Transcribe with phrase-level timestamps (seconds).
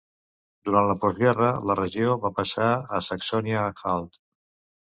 [0.69, 4.21] Durant la postguerra, la regió va passar a Saxònia-Anhalt.